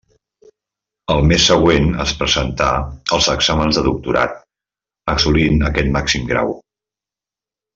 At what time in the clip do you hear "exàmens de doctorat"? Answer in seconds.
3.35-4.35